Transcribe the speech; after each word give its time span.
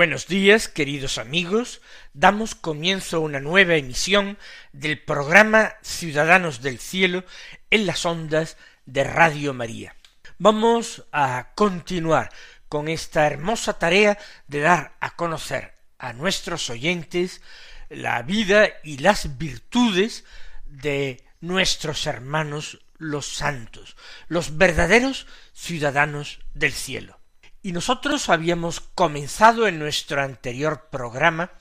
Buenos 0.00 0.28
días, 0.28 0.68
queridos 0.68 1.18
amigos. 1.18 1.82
Damos 2.14 2.54
comienzo 2.54 3.18
a 3.18 3.20
una 3.20 3.38
nueva 3.38 3.74
emisión 3.74 4.38
del 4.72 4.98
programa 4.98 5.74
Ciudadanos 5.82 6.62
del 6.62 6.78
Cielo 6.78 7.22
en 7.68 7.84
las 7.84 8.06
ondas 8.06 8.56
de 8.86 9.04
Radio 9.04 9.52
María. 9.52 9.94
Vamos 10.38 11.04
a 11.12 11.52
continuar 11.54 12.30
con 12.70 12.88
esta 12.88 13.26
hermosa 13.26 13.78
tarea 13.78 14.16
de 14.48 14.60
dar 14.60 14.96
a 15.00 15.16
conocer 15.16 15.74
a 15.98 16.14
nuestros 16.14 16.70
oyentes 16.70 17.42
la 17.90 18.22
vida 18.22 18.70
y 18.82 18.96
las 18.96 19.36
virtudes 19.36 20.24
de 20.64 21.22
nuestros 21.42 22.06
hermanos 22.06 22.80
los 22.96 23.26
santos, 23.36 23.98
los 24.28 24.56
verdaderos 24.56 25.26
ciudadanos 25.52 26.40
del 26.54 26.72
cielo. 26.72 27.19
Y 27.62 27.72
nosotros 27.72 28.30
habíamos 28.30 28.80
comenzado 28.80 29.66
en 29.66 29.78
nuestro 29.78 30.22
anterior 30.22 30.88
programa 30.90 31.52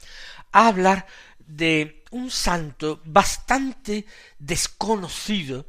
a 0.53 0.67
hablar 0.67 1.06
de 1.39 2.06
un 2.11 2.31
santo 2.31 3.02
bastante 3.03 4.06
desconocido 4.38 5.67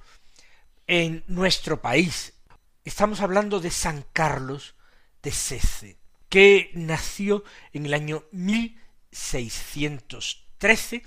en 0.86 1.24
nuestro 1.26 1.82
país. 1.82 2.34
Estamos 2.84 3.20
hablando 3.20 3.58
de 3.58 3.72
San 3.72 4.04
Carlos 4.12 4.76
de 5.20 5.32
Sece, 5.32 5.98
que 6.28 6.70
nació 6.74 7.42
en 7.72 7.86
el 7.86 7.94
año 7.94 8.22
1613 8.30 11.02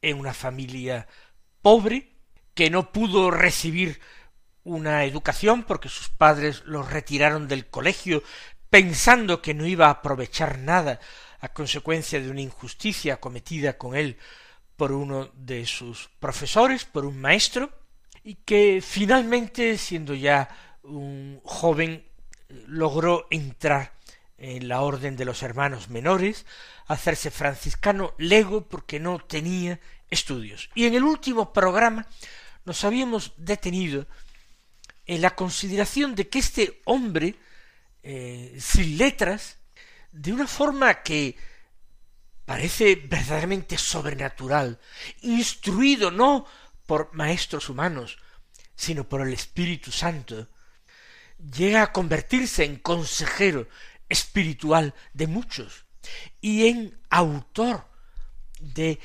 en 0.00 0.18
una 0.18 0.32
familia 0.32 1.06
pobre, 1.60 2.14
que 2.54 2.70
no 2.70 2.90
pudo 2.90 3.30
recibir 3.30 4.00
una 4.66 5.04
educación 5.04 5.62
porque 5.62 5.88
sus 5.88 6.08
padres 6.08 6.62
los 6.66 6.90
retiraron 6.90 7.46
del 7.46 7.66
colegio 7.66 8.22
pensando 8.68 9.40
que 9.40 9.54
no 9.54 9.64
iba 9.64 9.86
a 9.86 9.90
aprovechar 9.90 10.58
nada 10.58 10.98
a 11.40 11.48
consecuencia 11.52 12.20
de 12.20 12.30
una 12.30 12.40
injusticia 12.40 13.18
cometida 13.18 13.78
con 13.78 13.96
él 13.96 14.18
por 14.76 14.90
uno 14.90 15.30
de 15.34 15.66
sus 15.66 16.10
profesores, 16.18 16.84
por 16.84 17.06
un 17.06 17.18
maestro, 17.18 17.70
y 18.24 18.34
que 18.34 18.82
finalmente, 18.84 19.78
siendo 19.78 20.14
ya 20.14 20.48
un 20.82 21.40
joven, 21.44 22.04
logró 22.66 23.28
entrar 23.30 23.92
en 24.36 24.66
la 24.66 24.82
orden 24.82 25.16
de 25.16 25.24
los 25.24 25.44
hermanos 25.44 25.88
menores, 25.88 26.44
hacerse 26.88 27.30
franciscano 27.30 28.14
lego 28.18 28.66
porque 28.68 28.98
no 28.98 29.20
tenía 29.20 29.78
estudios. 30.10 30.70
Y 30.74 30.86
en 30.86 30.94
el 30.94 31.04
último 31.04 31.52
programa 31.52 32.06
nos 32.64 32.84
habíamos 32.84 33.32
detenido 33.36 34.06
en 35.06 35.22
la 35.22 35.34
consideración 35.34 36.14
de 36.14 36.28
que 36.28 36.40
este 36.40 36.80
hombre 36.84 37.36
eh, 38.02 38.56
sin 38.60 38.98
letras, 38.98 39.56
de 40.12 40.32
una 40.32 40.46
forma 40.46 41.02
que 41.02 41.36
parece 42.44 42.94
verdaderamente 42.94 43.78
sobrenatural, 43.78 44.78
instruido 45.22 46.10
no 46.10 46.46
por 46.86 47.12
maestros 47.14 47.68
humanos, 47.68 48.18
sino 48.76 49.08
por 49.08 49.22
el 49.22 49.32
Espíritu 49.32 49.90
Santo, 49.90 50.48
llega 51.38 51.82
a 51.82 51.92
convertirse 51.92 52.64
en 52.64 52.76
consejero 52.76 53.68
espiritual 54.08 54.94
de 55.12 55.26
muchos 55.26 55.84
y 56.40 56.68
en 56.68 56.98
autor 57.10 57.88
de 58.60 59.00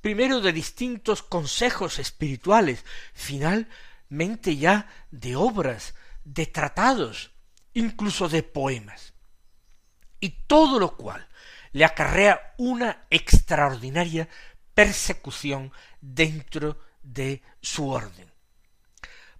primero 0.00 0.40
de 0.40 0.52
distintos 0.52 1.22
consejos 1.22 1.98
espirituales, 1.98 2.84
final 3.12 3.68
mente 4.08 4.56
ya 4.56 4.88
de 5.10 5.36
obras, 5.36 5.94
de 6.24 6.46
tratados, 6.46 7.32
incluso 7.74 8.28
de 8.28 8.42
poemas. 8.42 9.14
Y 10.20 10.30
todo 10.46 10.78
lo 10.78 10.96
cual 10.96 11.28
le 11.72 11.84
acarrea 11.84 12.54
una 12.56 13.06
extraordinaria 13.10 14.28
persecución 14.74 15.72
dentro 16.00 16.80
de 17.02 17.42
su 17.60 17.88
orden. 17.88 18.32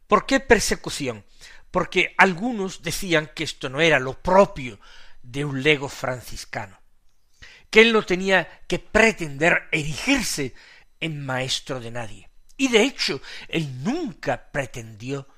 ¿Por 0.06 0.26
qué 0.26 0.41
persecución? 0.41 1.25
Porque 1.71 2.15
algunos 2.16 2.82
decían 2.82 3.31
que 3.34 3.44
esto 3.44 3.69
no 3.69 3.81
era 3.81 3.99
lo 3.99 4.21
propio 4.22 4.78
de 5.22 5.44
un 5.44 5.62
lego 5.62 5.88
franciscano, 5.88 6.81
que 7.71 7.81
él 7.81 7.93
no 7.93 8.05
tenía 8.05 8.62
que 8.69 8.78
pretender 8.78 9.69
erigirse 9.72 10.55
en 11.00 11.25
maestro 11.25 11.81
de 11.81 11.91
nadie, 11.91 12.31
y 12.56 12.69
de 12.69 12.83
hecho, 12.83 13.21
él 13.49 13.83
nunca 13.83 14.50
pretendió 14.50 15.28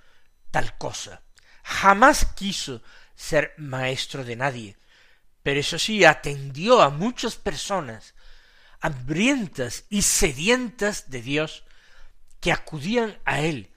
tal 0.50 0.76
cosa. 0.78 1.22
Jamás 1.62 2.24
quiso 2.36 2.82
ser 3.14 3.54
maestro 3.58 4.24
de 4.24 4.36
nadie. 4.36 4.76
Pero 5.42 5.60
eso 5.60 5.78
sí, 5.78 6.04
atendió 6.04 6.80
a 6.80 6.90
muchas 6.90 7.36
personas 7.36 8.14
hambrientas 8.80 9.84
y 9.88 10.02
sedientas 10.02 11.10
de 11.10 11.22
Dios 11.22 11.64
que 12.40 12.52
acudían 12.52 13.18
a 13.24 13.40
él, 13.40 13.70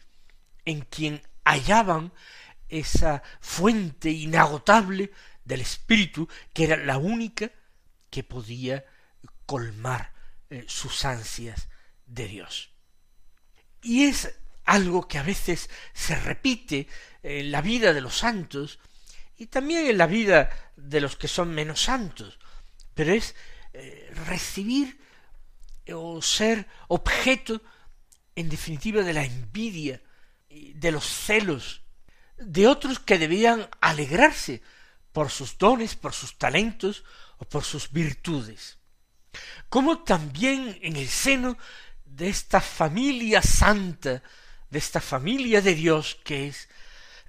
en 0.66 0.82
quien 0.82 1.24
hallaban 1.44 2.14
esa 2.70 3.24
fuente 3.40 4.12
inagotable 4.12 5.12
del 5.44 5.62
Espíritu, 5.62 6.30
que 6.54 6.66
era 6.66 6.78
la 6.78 6.98
única 6.98 7.52
que 8.12 8.24
podía 8.24 8.86
colmar 9.46 10.14
eh, 10.50 10.66
sus 10.68 11.04
ansias 11.06 11.68
de 12.06 12.28
Dios. 12.28 12.72
Y 13.82 14.06
es 14.06 14.34
algo 14.66 15.08
que 15.08 15.18
a 15.18 15.24
veces 15.24 15.70
se 15.94 16.16
repite 16.16 16.88
en 17.24 17.52
la 17.52 17.62
vida 17.62 17.94
de 17.94 18.02
los 18.02 18.18
santos 18.18 18.80
y 19.38 19.48
también 19.48 19.88
en 19.88 19.98
la 19.98 20.08
vida 20.08 20.50
de 20.76 21.02
los 21.02 21.16
que 21.16 21.28
son 21.28 21.54
menos 21.54 21.82
santos, 21.82 22.40
pero 22.94 23.14
es 23.14 23.36
eh, 23.74 24.12
recibir 24.28 25.00
o 25.94 26.22
ser 26.22 26.68
objeto 26.88 27.62
en 28.36 28.50
definitiva 28.50 29.02
de 29.02 29.14
la 29.14 29.24
envidia, 29.24 30.02
de 30.50 30.92
los 30.92 31.06
celos, 31.06 31.82
de 32.38 32.68
otros 32.68 33.00
que 33.00 33.18
debían 33.18 33.70
alegrarse 33.80 34.62
por 35.12 35.30
sus 35.30 35.58
dones, 35.58 35.96
por 35.96 36.14
sus 36.14 36.38
talentos 36.38 37.04
o 37.38 37.46
por 37.46 37.64
sus 37.64 37.92
virtudes. 37.92 38.78
Como 39.70 40.04
también 40.04 40.78
en 40.82 40.96
el 40.96 41.08
seno 41.08 41.58
de 42.16 42.30
esta 42.30 42.60
familia 42.60 43.42
santa, 43.42 44.22
de 44.70 44.80
esta 44.80 45.00
familia 45.00 45.62
de 45.62 45.76
Dios 45.76 46.18
que 46.24 46.48
es 46.48 46.68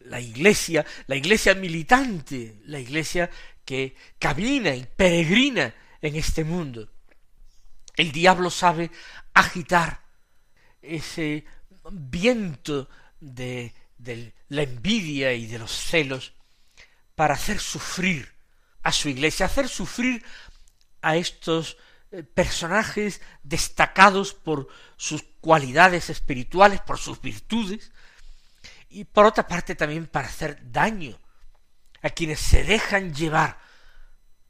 la 0.00 0.20
iglesia, 0.20 0.84
la 1.06 1.16
iglesia 1.16 1.54
militante, 1.54 2.56
la 2.66 2.80
iglesia 2.80 3.30
que 3.64 3.94
camina 4.18 4.74
y 4.74 4.84
peregrina 4.84 5.72
en 6.00 6.16
este 6.16 6.42
mundo. 6.42 6.90
El 7.96 8.10
diablo 8.10 8.50
sabe 8.50 8.90
agitar 9.34 10.02
ese 10.80 11.44
viento 11.90 12.88
de, 13.20 13.72
de 13.98 14.32
la 14.48 14.62
envidia 14.62 15.32
y 15.32 15.46
de 15.46 15.58
los 15.60 15.70
celos 15.70 16.32
para 17.14 17.34
hacer 17.34 17.60
sufrir 17.60 18.32
a 18.82 18.90
su 18.90 19.08
iglesia, 19.08 19.46
hacer 19.46 19.68
sufrir 19.68 20.24
a 21.02 21.16
estos 21.16 21.76
personajes 22.34 23.20
destacados 23.42 24.34
por 24.34 24.68
sus 24.96 25.22
cualidades 25.40 26.10
espirituales, 26.10 26.80
por 26.80 26.98
sus 26.98 27.20
virtudes, 27.20 27.92
y 28.88 29.04
por 29.04 29.24
otra 29.24 29.46
parte 29.46 29.74
también 29.74 30.06
para 30.06 30.28
hacer 30.28 30.58
daño 30.70 31.18
a 32.02 32.10
quienes 32.10 32.40
se 32.40 32.62
dejan 32.64 33.14
llevar 33.14 33.58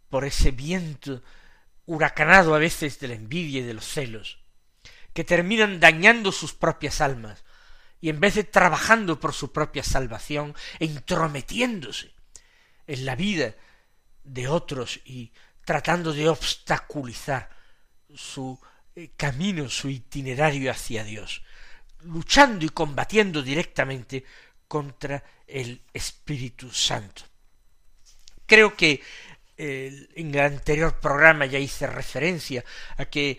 por 0.09 0.25
ese 0.25 0.51
viento 0.51 1.23
huracanado 1.87 2.55
a 2.55 2.59
veces 2.59 2.99
de 2.99 3.09
la 3.09 3.15
envidia 3.15 3.61
y 3.61 3.65
de 3.65 3.75
los 3.75 3.87
celos, 3.87 4.39
que 5.13 5.25
terminan 5.25 5.79
dañando 5.79 6.33
sus 6.33 6.53
propias 6.55 7.01
almas, 7.01 7.45
y 8.01 8.09
en 8.09 8.19
vez 8.19 8.35
de 8.35 8.45
trabajando 8.45 9.21
por 9.21 9.33
su 9.33 9.53
propia 9.53 9.85
salvación, 9.85 10.57
entrometiéndose 10.81 12.13
en 12.87 13.05
la 13.07 13.15
vida 13.15 13.55
de 14.25 14.49
otros 14.49 15.01
y 15.05 15.33
tratando 15.65 16.13
de 16.13 16.29
obstaculizar 16.29 17.49
su 18.15 18.59
eh, 18.95 19.11
camino, 19.17 19.69
su 19.69 19.89
itinerario 19.89 20.71
hacia 20.71 21.05
Dios, 21.05 21.43
luchando 22.03 22.65
y 22.65 22.69
combatiendo 22.69 23.43
directamente 23.43 24.25
contra 24.69 25.23
el 25.47 25.83
Espíritu 25.93 26.71
Santo. 26.71 27.23
Creo 28.47 28.77
que 28.77 29.03
en 29.57 30.35
el 30.35 30.41
anterior 30.41 30.99
programa 30.99 31.47
ya 31.47 31.59
hice 31.59 31.87
referencia 31.87 32.65
a 32.97 33.05
que 33.05 33.31
eh, 33.31 33.39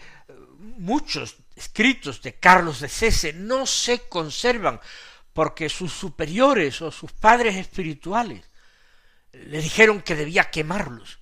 muchos 0.78 1.36
escritos 1.56 2.22
de 2.22 2.36
Carlos 2.36 2.80
de 2.80 2.90
Sese 2.90 3.34
no 3.34 3.66
se 3.66 4.08
conservan 4.08 4.80
porque 5.34 5.70
sus 5.70 5.92
superiores 5.92 6.82
o 6.82 6.92
sus 6.92 7.12
padres 7.12 7.56
espirituales 7.56 8.46
le 9.34 9.62
dijeron 9.62 10.02
que 10.02 10.16
debía 10.16 10.52
quemarlos 10.52 11.20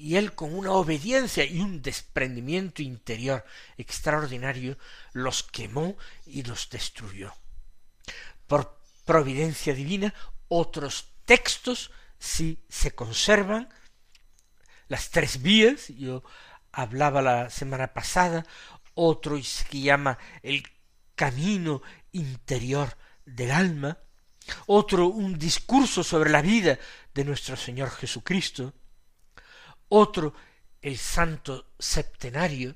y 0.00 0.16
él 0.16 0.34
con 0.34 0.54
una 0.54 0.72
obediencia 0.72 1.44
y 1.44 1.60
un 1.60 1.82
desprendimiento 1.82 2.80
interior 2.80 3.44
extraordinario 3.76 4.78
los 5.12 5.42
quemó 5.42 5.96
y 6.24 6.42
los 6.42 6.70
destruyó. 6.70 7.34
Por 8.46 8.80
providencia 9.04 9.74
divina, 9.74 10.14
otros 10.48 11.12
textos 11.26 11.90
sí 12.18 12.64
se 12.70 12.92
conservan, 12.92 13.68
las 14.88 15.10
tres 15.10 15.42
vías, 15.42 15.88
yo 15.88 16.24
hablaba 16.72 17.20
la 17.20 17.50
semana 17.50 17.92
pasada, 17.92 18.46
otro 18.94 19.38
que 19.68 19.80
llama 19.80 20.18
el 20.42 20.62
camino 21.14 21.82
interior 22.12 22.96
del 23.26 23.50
alma, 23.50 23.98
otro 24.66 25.08
un 25.08 25.38
discurso 25.38 26.02
sobre 26.02 26.30
la 26.30 26.40
vida 26.40 26.78
de 27.12 27.24
nuestro 27.24 27.54
Señor 27.56 27.90
Jesucristo, 27.90 28.72
otro 29.90 30.32
el 30.80 30.96
santo 30.96 31.66
septenario, 31.78 32.74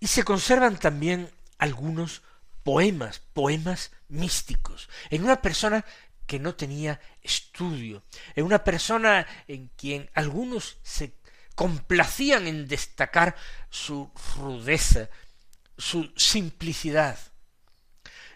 y 0.00 0.06
se 0.06 0.24
conservan 0.24 0.78
también 0.78 1.30
algunos 1.58 2.22
poemas, 2.62 3.20
poemas 3.32 3.92
místicos, 4.08 4.88
en 5.10 5.24
una 5.24 5.40
persona 5.42 5.84
que 6.26 6.38
no 6.38 6.54
tenía 6.54 7.00
estudio, 7.22 8.02
en 8.34 8.44
una 8.44 8.64
persona 8.64 9.26
en 9.46 9.68
quien 9.76 10.10
algunos 10.14 10.78
se 10.82 11.12
complacían 11.54 12.46
en 12.46 12.66
destacar 12.66 13.36
su 13.70 14.10
rudeza, 14.36 15.08
su 15.78 16.12
simplicidad, 16.16 17.18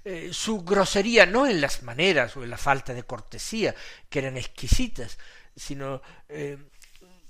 eh, 0.05 0.31
su 0.33 0.63
grosería, 0.63 1.27
no 1.27 1.47
en 1.47 1.61
las 1.61 1.83
maneras 1.83 2.37
o 2.37 2.45
en 2.45 2.51
la 2.51 2.57
falta 2.57 2.95
de 2.95 3.03
cortesía, 3.03 3.75
que 4.09 4.21
eran 4.21 4.37
exquisitas, 4.37 5.19
sino 5.55 6.01
eh, 6.29 6.57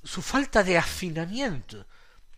su 0.03 0.23
falta 0.23 0.63
de 0.63 0.79
afinamiento, 0.79 1.87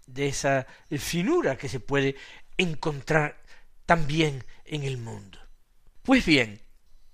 de 0.06 0.28
esa 0.28 0.66
finura 0.98 1.56
que 1.56 1.68
se 1.68 1.80
puede 1.80 2.16
encontrar 2.56 3.40
también 3.86 4.44
en 4.64 4.82
el 4.82 4.98
mundo. 4.98 5.38
Pues 6.02 6.24
bien, 6.24 6.60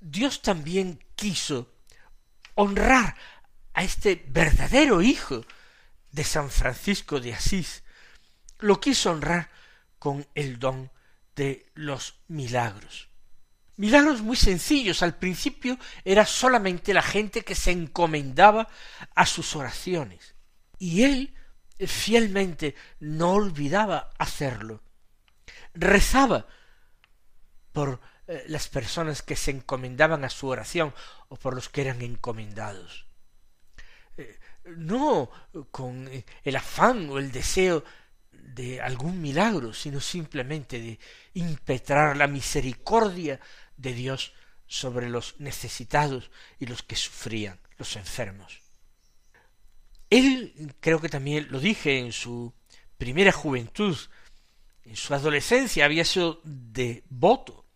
Dios 0.01 0.43
también 0.43 1.05
quiso 1.15 1.75
honrar 2.55 3.17
a 3.75 3.85
este 3.85 4.25
verdadero 4.29 5.03
hijo 5.03 5.45
de 6.11 6.25
San 6.25 6.51
Francisco 6.51 7.21
de 7.21 7.35
Asís, 7.35 7.83
lo 8.59 8.81
quiso 8.81 9.11
honrar 9.11 9.51
con 9.99 10.27
el 10.35 10.59
don 10.59 10.91
de 11.37 11.67
los 11.75 12.21
milagros. 12.29 13.09
Milagros 13.77 14.23
muy 14.23 14.37
sencillos. 14.37 15.05
Al 15.05 15.17
principio 15.17 15.79
era 16.05 16.27
solamente 16.27 16.93
la 16.93 17.03
gente 17.03 17.43
que 17.43 17.55
se 17.55 17.71
encomendaba 17.71 18.69
a 19.15 19.25
sus 19.25 19.55
oraciones. 19.55 20.35
Y 20.79 21.05
él 21.05 21.35
fielmente 21.87 22.75
no 23.01 23.33
olvidaba 23.33 24.11
hacerlo. 24.19 24.83
Rezaba 25.75 26.47
por 27.73 28.01
eh, 28.27 28.45
las 28.49 28.69
personas 28.69 29.23
que 29.23 29.37
se 29.37 29.51
encomendaban 29.51 30.25
a 30.25 30.31
su 30.31 30.49
oración 30.49 30.93
o 31.29 31.37
por 31.37 31.55
los 31.55 31.69
que 31.69 31.83
eran 31.83 32.03
encomendados. 32.03 33.07
Eh, 34.17 34.39
no 34.77 35.31
con 35.71 36.09
eh, 36.09 36.25
el 36.45 36.57
afán 36.57 37.09
o 37.11 37.19
el 37.19 37.31
deseo 37.33 37.85
de 38.33 38.81
algún 38.81 39.21
milagro, 39.21 39.73
sino 39.73 40.01
simplemente 40.01 40.81
de 40.81 40.99
impetrar 41.35 42.17
la 42.17 42.27
misericordia 42.27 43.41
de 43.77 43.93
Dios 43.95 44.33
sobre 44.67 45.09
los 45.09 45.37
necesitados 45.39 46.31
y 46.59 46.67
los 46.67 46.83
que 46.83 46.97
sufrían, 46.97 47.59
los 47.79 47.97
enfermos. 47.97 48.61
Él, 50.11 50.75
creo 50.81 51.01
que 51.01 51.09
también 51.09 51.49
lo 51.51 51.61
dije 51.61 51.99
en 51.99 52.13
su 52.13 52.53
primera 52.97 53.33
juventud, 53.33 53.97
en 54.85 54.97
su 54.97 55.13
adolescencia 55.15 55.85
había 55.85 56.05
sido 56.05 56.41
devoto 56.45 57.67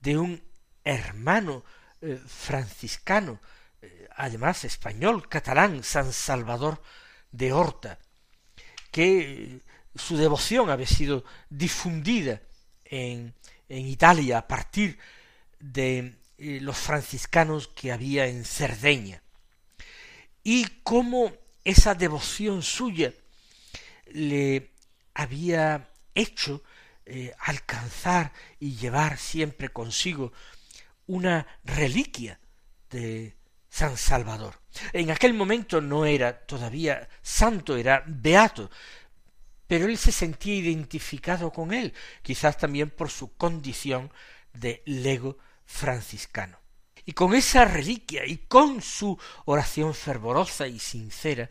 de 0.00 0.16
un 0.16 0.42
hermano 0.84 1.64
eh, 2.00 2.20
franciscano, 2.26 3.40
eh, 3.82 4.08
además 4.16 4.64
español, 4.64 5.28
catalán, 5.28 5.82
San 5.82 6.12
Salvador 6.12 6.80
de 7.32 7.52
Horta, 7.52 7.98
que 8.90 9.60
su 9.96 10.16
devoción 10.16 10.70
había 10.70 10.86
sido 10.86 11.24
difundida 11.50 12.42
en, 12.84 13.34
en 13.68 13.86
Italia 13.86 14.38
a 14.38 14.46
partir 14.46 14.98
de 15.58 16.18
eh, 16.38 16.60
los 16.60 16.76
franciscanos 16.76 17.66
que 17.68 17.90
había 17.90 18.26
en 18.26 18.44
Cerdeña, 18.44 19.22
y 20.44 20.66
cómo 20.82 21.32
esa 21.64 21.94
devoción 21.94 22.62
suya 22.62 23.12
le 24.12 24.72
había 25.14 25.88
hecho 26.14 26.62
eh, 27.06 27.32
alcanzar 27.38 28.32
y 28.60 28.76
llevar 28.76 29.18
siempre 29.18 29.70
consigo 29.70 30.32
una 31.06 31.46
reliquia 31.64 32.40
de 32.90 33.36
San 33.68 33.96
Salvador. 33.96 34.60
En 34.92 35.10
aquel 35.10 35.34
momento 35.34 35.80
no 35.80 36.06
era 36.06 36.46
todavía 36.46 37.08
santo, 37.22 37.76
era 37.76 38.04
beato, 38.06 38.70
pero 39.66 39.86
él 39.86 39.98
se 39.98 40.12
sentía 40.12 40.54
identificado 40.54 41.50
con 41.52 41.72
él, 41.72 41.92
quizás 42.22 42.56
también 42.56 42.90
por 42.90 43.10
su 43.10 43.34
condición 43.36 44.12
de 44.52 44.82
lego 44.86 45.38
franciscano. 45.64 46.63
Y 47.06 47.12
con 47.12 47.34
esa 47.34 47.64
reliquia 47.64 48.24
y 48.26 48.38
con 48.38 48.80
su 48.80 49.18
oración 49.44 49.94
fervorosa 49.94 50.66
y 50.66 50.78
sincera, 50.78 51.50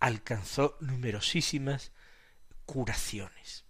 alcanzó 0.00 0.76
numerosísimas 0.80 1.90
curaciones. 2.64 3.64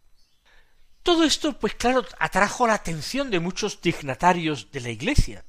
Todo 1.03 1.25
esto, 1.25 1.59
pues 1.59 1.75
claro, 1.75 2.05
atrajo 2.19 2.67
la 2.67 2.75
atención 2.75 3.31
de 3.31 3.41
muchos 3.41 3.81
dignatarios 3.81 4.71
de 4.71 4.81
la 4.81 4.91
Iglesia. 4.91 5.45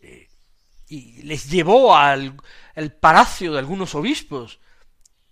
Eh, 0.00 0.28
y 0.88 1.22
les 1.22 1.50
llevó 1.50 1.94
al, 1.94 2.40
palacio 3.00 3.52
de 3.52 3.58
algunos 3.58 3.94
obispos 3.94 4.60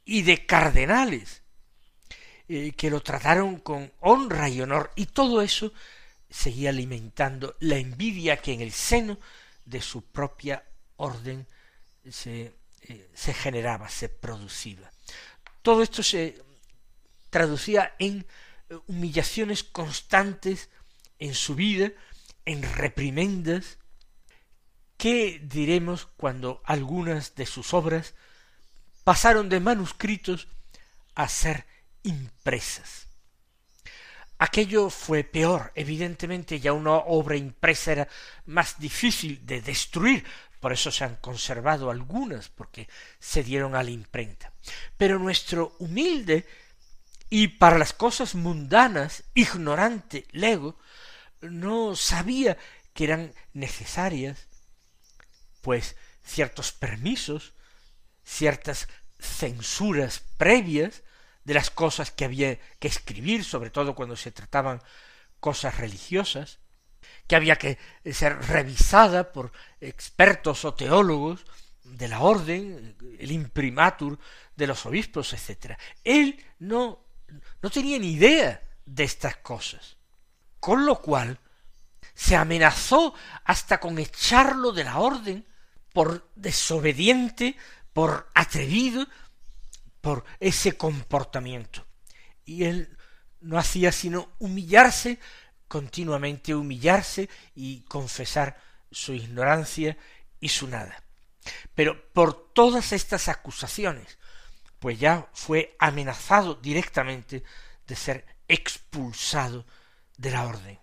y 0.04 0.22
de 0.22 0.44
cardenales, 0.44 1.42
eh, 2.48 2.72
que 2.72 2.90
lo 2.90 3.00
trataron 3.00 3.60
con 3.60 3.90
honra 4.00 4.48
y 4.48 4.60
honor, 4.60 4.90
y 4.96 5.06
todo 5.06 5.40
eso 5.40 5.72
seguía 6.30 6.70
alimentando 6.70 7.56
la 7.60 7.76
envidia 7.76 8.36
que 8.36 8.52
en 8.52 8.60
el 8.60 8.72
seno 8.72 9.18
de 9.64 9.80
su 9.80 10.02
propia 10.04 10.64
orden 10.96 11.46
se, 12.08 12.54
eh, 12.82 13.10
generaba, 13.34 13.88
se 13.88 14.08
producía. 14.08 14.90
Todo 15.62 15.82
esto 15.82 16.02
se 16.02 16.42
traducía 17.30 17.94
en 17.98 18.26
humillaciones 18.86 19.64
constantes 19.64 20.68
en 21.18 21.34
su 21.34 21.54
vida, 21.54 21.90
en 22.44 22.62
reprimendas, 22.62 23.78
¿qué 24.96 25.40
diremos 25.42 26.06
cuando 26.16 26.62
algunas 26.64 27.34
de 27.34 27.46
sus 27.46 27.74
obras 27.74 28.14
pasaron 29.04 29.48
de 29.48 29.60
manuscritos 29.60 30.48
a 31.14 31.28
ser 31.28 31.66
impresas? 32.02 33.09
Aquello 34.42 34.88
fue 34.88 35.22
peor, 35.22 35.70
evidentemente 35.74 36.60
ya 36.60 36.72
una 36.72 36.92
obra 36.92 37.36
impresa 37.36 37.92
era 37.92 38.08
más 38.46 38.78
difícil 38.78 39.44
de 39.44 39.60
destruir, 39.60 40.24
por 40.60 40.72
eso 40.72 40.90
se 40.90 41.04
han 41.04 41.16
conservado 41.16 41.90
algunas, 41.90 42.48
porque 42.48 42.88
se 43.18 43.42
dieron 43.42 43.74
a 43.74 43.82
la 43.82 43.90
imprenta. 43.90 44.50
Pero 44.96 45.18
nuestro 45.18 45.76
humilde 45.78 46.46
y 47.28 47.48
para 47.48 47.76
las 47.76 47.92
cosas 47.92 48.34
mundanas, 48.34 49.24
ignorante 49.34 50.26
lego, 50.30 50.78
no 51.42 51.94
sabía 51.94 52.56
que 52.94 53.04
eran 53.04 53.34
necesarias, 53.52 54.46
pues 55.60 55.96
ciertos 56.24 56.72
permisos, 56.72 57.52
ciertas 58.24 58.88
censuras 59.18 60.22
previas 60.38 61.02
de 61.44 61.54
las 61.54 61.70
cosas 61.70 62.10
que 62.10 62.24
había 62.24 62.58
que 62.78 62.88
escribir, 62.88 63.44
sobre 63.44 63.70
todo 63.70 63.94
cuando 63.94 64.16
se 64.16 64.32
trataban 64.32 64.82
cosas 65.40 65.78
religiosas, 65.78 66.58
que 67.26 67.36
había 67.36 67.56
que 67.56 67.78
ser 68.12 68.36
revisada 68.46 69.32
por 69.32 69.52
expertos 69.80 70.64
o 70.64 70.74
teólogos 70.74 71.44
de 71.84 72.08
la 72.08 72.20
orden, 72.20 72.96
el 73.18 73.32
imprimatur 73.32 74.18
de 74.54 74.66
los 74.66 74.84
obispos, 74.86 75.32
etc. 75.32 75.78
Él 76.04 76.44
no, 76.58 77.04
no 77.62 77.70
tenía 77.70 77.98
ni 77.98 78.12
idea 78.12 78.62
de 78.84 79.04
estas 79.04 79.36
cosas. 79.36 79.96
Con 80.58 80.84
lo 80.84 81.00
cual 81.00 81.38
se 82.14 82.36
amenazó 82.36 83.14
hasta 83.44 83.80
con 83.80 83.98
echarlo 83.98 84.72
de 84.72 84.84
la 84.84 84.98
orden 84.98 85.46
por 85.92 86.30
desobediente, 86.34 87.56
por 87.92 88.28
atrevido, 88.34 89.06
por 90.00 90.24
ese 90.38 90.76
comportamiento. 90.76 91.86
Y 92.44 92.64
él 92.64 92.96
no 93.40 93.58
hacía 93.58 93.92
sino 93.92 94.30
humillarse, 94.38 95.18
continuamente 95.68 96.54
humillarse 96.54 97.28
y 97.54 97.82
confesar 97.82 98.60
su 98.90 99.12
ignorancia 99.12 99.96
y 100.40 100.48
su 100.48 100.68
nada. 100.68 101.02
Pero 101.74 102.12
por 102.12 102.52
todas 102.52 102.92
estas 102.92 103.28
acusaciones, 103.28 104.18
pues 104.78 104.98
ya 104.98 105.28
fue 105.32 105.76
amenazado 105.78 106.54
directamente 106.54 107.44
de 107.86 107.96
ser 107.96 108.26
expulsado 108.48 109.66
de 110.16 110.30
la 110.30 110.46
orden. 110.46 110.78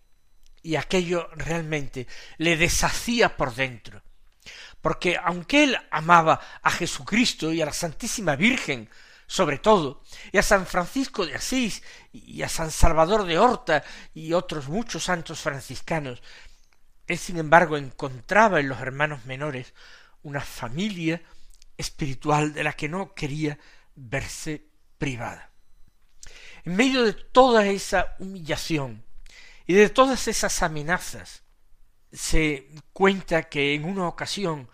Y 0.61 0.75
aquello 0.75 1.29
realmente 1.35 2.07
le 2.37 2.57
deshacía 2.57 3.37
por 3.37 3.53
dentro. 3.53 4.01
Porque 4.81 5.17
aunque 5.21 5.63
él 5.63 5.77
amaba 5.91 6.39
a 6.61 6.71
Jesucristo 6.71 7.51
y 7.51 7.61
a 7.61 7.65
la 7.65 7.73
Santísima 7.73 8.35
Virgen, 8.35 8.89
sobre 9.27 9.59
todo, 9.59 10.01
y 10.31 10.37
a 10.37 10.43
San 10.43 10.65
Francisco 10.65 11.25
de 11.25 11.35
Asís, 11.35 11.83
y 12.13 12.41
a 12.41 12.49
San 12.49 12.71
Salvador 12.71 13.25
de 13.25 13.37
Horta, 13.37 13.83
y 14.13 14.33
otros 14.33 14.69
muchos 14.69 15.03
santos 15.03 15.41
franciscanos, 15.41 16.23
él 17.05 17.17
sin 17.17 17.37
embargo 17.37 17.77
encontraba 17.77 18.59
en 18.59 18.69
los 18.69 18.79
hermanos 18.79 19.25
menores 19.25 19.73
una 20.23 20.41
familia 20.41 21.21
espiritual 21.77 22.53
de 22.53 22.63
la 22.63 22.73
que 22.73 22.89
no 22.89 23.13
quería 23.13 23.57
verse 23.95 24.65
privada. 24.97 25.51
En 26.63 26.75
medio 26.75 27.03
de 27.03 27.13
toda 27.13 27.65
esa 27.67 28.15
humillación 28.19 29.03
y 29.65 29.73
de 29.73 29.89
todas 29.89 30.27
esas 30.27 30.63
amenazas, 30.63 31.43
se 32.11 32.69
cuenta 32.93 33.43
que 33.43 33.73
en 33.73 33.85
una 33.85 34.07
ocasión, 34.07 34.69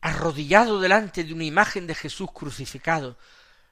arrodillado 0.00 0.80
delante 0.80 1.24
de 1.24 1.32
una 1.32 1.44
imagen 1.44 1.86
de 1.86 1.94
Jesús 1.94 2.30
crucificado, 2.32 3.16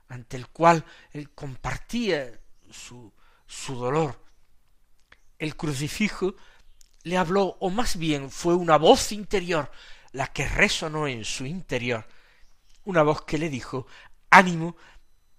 ante 0.09 0.37
el 0.37 0.49
cual 0.49 0.85
él 1.13 1.31
compartía 1.31 2.41
su, 2.71 3.13
su 3.47 3.75
dolor, 3.77 4.21
el 5.39 5.57
crucifijo 5.57 6.35
le 7.03 7.17
habló, 7.17 7.57
o 7.61 7.71
más 7.71 7.97
bien 7.97 8.31
fue 8.31 8.55
una 8.55 8.79
voz 8.79 9.13
interior 9.13 9.71
la 10.13 10.33
que 10.33 10.49
resonó 10.49 11.07
en 11.07 11.25
su 11.25 11.45
interior, 11.45 12.07
una 12.85 13.03
voz 13.03 13.23
que 13.23 13.39
le 13.39 13.49
dijo, 13.49 13.87
ánimo, 14.31 14.77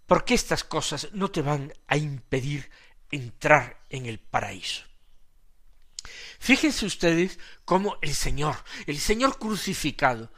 porque 0.06 0.34
estas 0.34 0.64
cosas 0.64 1.10
no 1.14 1.32
te 1.32 1.42
van 1.42 1.74
a 1.88 1.98
impedir 1.98 2.70
entrar 3.10 3.82
en 3.90 4.06
el 4.06 4.20
paraíso. 4.20 4.84
Fíjense 6.40 6.86
ustedes 6.86 7.40
cómo 7.64 7.98
el 8.02 8.14
Señor, 8.14 8.58
el 8.86 9.00
Señor 9.00 9.40
crucificado, 9.40 10.32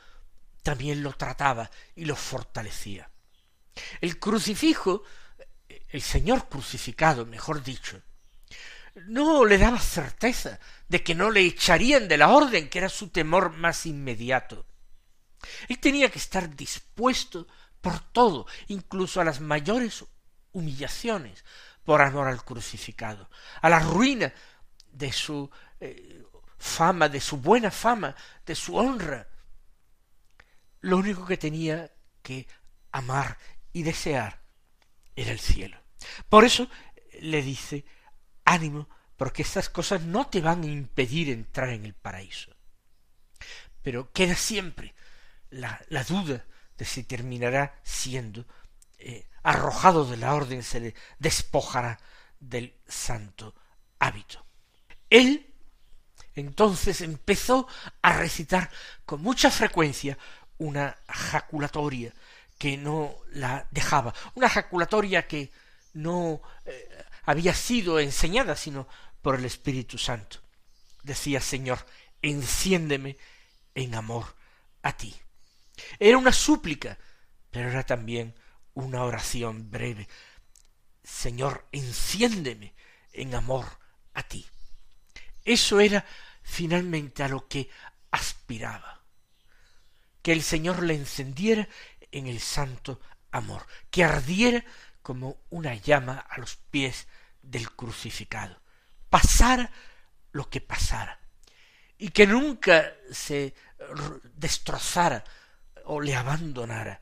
también 0.64 1.04
lo 1.04 1.14
trataba 1.14 1.70
y 1.96 2.06
lo 2.06 2.16
fortalecía. 2.16 3.10
El 4.02 4.20
crucifijo, 4.20 5.04
el 5.90 6.02
Señor 6.02 6.48
crucificado, 6.50 7.26
mejor 7.26 7.64
dicho, 7.64 8.02
no 9.06 9.46
le 9.46 9.58
daba 9.58 9.80
certeza 9.80 10.60
de 10.88 11.04
que 11.04 11.16
no 11.16 11.30
le 11.32 11.42
echarían 11.42 12.08
de 12.08 12.18
la 12.18 12.30
orden, 12.30 12.70
que 12.70 12.80
era 12.80 12.90
su 12.90 13.10
temor 13.10 13.52
más 13.52 13.86
inmediato. 13.86 14.66
Él 15.68 15.80
tenía 15.80 16.10
que 16.10 16.20
estar 16.20 16.56
dispuesto 16.56 17.48
por 17.82 18.00
todo, 18.00 18.48
incluso 18.68 19.22
a 19.22 19.26
las 19.26 19.40
mayores 19.40 20.04
humillaciones, 20.52 21.46
por 21.84 22.02
amor 22.02 22.28
al 22.28 22.44
crucificado, 22.44 23.30
a 23.62 23.70
la 23.70 23.80
ruina 23.80 24.34
de 24.92 25.12
su 25.12 25.50
eh, 25.80 26.24
fama, 26.58 27.08
de 27.08 27.22
su 27.22 27.38
buena 27.38 27.72
fama, 27.72 28.16
de 28.46 28.56
su 28.56 28.76
honra. 28.76 29.28
Lo 30.82 30.98
único 30.98 31.26
que 31.26 31.38
tenía 31.38 31.92
que 32.22 32.48
amar 32.92 33.38
y 33.78 33.84
desear 33.84 34.42
era 35.16 35.32
el 35.32 35.40
cielo. 35.40 35.78
Por 36.30 36.46
eso 36.46 36.68
le 37.22 37.44
dice 37.44 37.86
ánimo, 38.44 38.90
porque 39.18 39.44
estas 39.44 39.70
cosas 39.70 40.02
no 40.02 40.28
te 40.28 40.42
van 40.42 40.64
a 40.64 40.66
impedir 40.66 41.30
entrar 41.30 41.70
en 41.70 41.86
el 41.86 41.94
paraíso. 41.94 42.56
Pero 43.84 44.12
queda 44.12 44.36
siempre 44.36 44.96
la, 45.52 45.80
la 45.90 46.04
duda 46.04 46.44
de 46.76 46.86
si 46.86 47.04
terminará 47.04 47.80
siendo 47.84 48.48
eh, 48.98 49.28
arrojado 49.44 50.06
de 50.06 50.18
la 50.18 50.34
orden, 50.34 50.64
se 50.64 50.80
le 50.80 50.96
despojará 51.20 52.00
del 52.40 52.74
santo 52.88 53.54
hábito. 54.00 54.44
Él 55.12 55.54
entonces 56.34 57.02
empezó 57.02 57.68
a 58.02 58.14
recitar 58.14 58.72
con 59.06 59.22
mucha 59.22 59.52
frecuencia 59.52 60.18
una 60.58 60.98
jaculatoria 61.08 62.12
que 62.58 62.78
no 62.78 63.16
la 63.32 63.68
dejaba, 63.72 64.14
una 64.36 64.50
jaculatoria 64.50 65.28
que 65.28 65.52
no 65.94 66.42
eh, 66.66 67.06
había 67.24 67.54
sido 67.54 68.00
enseñada 68.00 68.56
sino 68.56 68.88
por 69.22 69.36
el 69.36 69.46
Espíritu 69.46 69.98
Santo. 69.98 70.40
Decía 71.04 71.42
Señor, 71.42 71.86
enciéndeme 72.22 73.18
en 73.76 73.96
amor 73.96 74.36
a 74.82 74.96
ti. 74.96 75.16
Era 76.00 76.18
una 76.18 76.32
súplica, 76.32 76.98
pero 77.52 77.70
era 77.70 77.84
también 77.84 78.36
una 78.74 79.04
oración 79.04 79.70
breve. 79.70 80.08
Señor, 81.04 81.66
enciéndeme 81.72 82.74
en 83.14 83.36
amor 83.36 83.66
a 84.14 84.24
ti. 84.24 84.46
Eso 85.44 85.80
era 85.80 86.06
finalmente 86.44 87.24
a 87.24 87.28
lo 87.28 87.48
que 87.48 87.70
aspiraba. 88.12 89.02
Que 90.22 90.34
el 90.34 90.44
Señor 90.44 90.84
le 90.84 90.96
encendiera 90.96 91.68
en 92.12 92.28
el 92.28 92.40
santo 92.40 93.02
amor, 93.32 93.66
que 93.90 94.04
ardiera 94.04 94.64
como 95.02 95.38
una 95.50 95.74
llama 95.76 96.18
a 96.18 96.40
los 96.40 96.56
pies 96.56 97.08
del 97.42 97.72
crucificado, 97.72 98.60
pasara 99.10 99.72
lo 100.32 100.50
que 100.50 100.62
pasara, 100.62 101.20
y 101.98 102.10
que 102.10 102.28
nunca 102.28 102.94
se 103.12 103.56
destrozara 104.36 105.24
o 105.86 106.02
le 106.02 106.16
abandonara 106.16 107.02